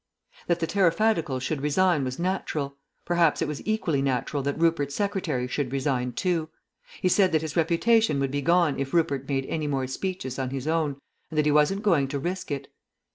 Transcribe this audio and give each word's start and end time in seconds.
That 0.47 0.59
the 0.59 0.65
Tariffadicals 0.65 1.43
should 1.43 1.61
resign 1.61 2.03
was 2.03 2.17
natural; 2.17 2.75
perhaps 3.05 3.39
it 3.39 3.47
was 3.47 3.61
equally 3.67 4.01
natural 4.01 4.41
that 4.41 4.57
Rupert's 4.57 4.95
secretary 4.95 5.47
should 5.47 5.71
resign 5.71 6.13
too. 6.13 6.49
He 7.03 7.07
said 7.07 7.31
that 7.33 7.43
his 7.43 7.55
reputation 7.55 8.19
would 8.19 8.31
be 8.31 8.41
gone 8.41 8.79
if 8.79 8.95
Rupert 8.95 9.29
made 9.29 9.45
any 9.45 9.67
more 9.67 9.85
speeches 9.85 10.39
on 10.39 10.49
his 10.49 10.67
own, 10.67 10.99
and 11.29 11.37
that 11.37 11.45
he 11.45 11.51
wasn't 11.51 11.83
going 11.83 12.07
to 12.07 12.17
risk 12.17 12.49
it. 12.49 12.67